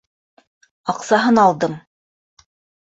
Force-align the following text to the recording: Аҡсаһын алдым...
Аҡсаһын 0.95 1.41
алдым... 1.45 1.79